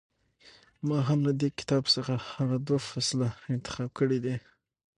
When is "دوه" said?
2.67-2.79